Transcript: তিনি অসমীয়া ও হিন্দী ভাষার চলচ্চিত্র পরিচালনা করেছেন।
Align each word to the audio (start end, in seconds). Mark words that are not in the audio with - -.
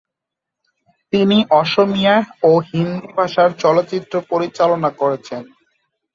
তিনি 1.13 1.37
অসমীয়া 1.51 2.15
ও 2.43 2.51
হিন্দী 2.69 3.07
ভাষার 3.15 3.49
চলচ্চিত্র 3.57 4.13
পরিচালনা 4.29 4.89
করেছেন। 4.91 5.43